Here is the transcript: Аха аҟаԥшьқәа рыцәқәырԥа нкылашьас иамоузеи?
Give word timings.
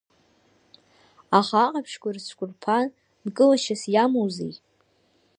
Аха 1.37 1.57
аҟаԥшьқәа 1.65 2.09
рыцәқәырԥа 2.15 2.77
нкылашьас 3.27 3.81
иамоузеи? 3.93 4.53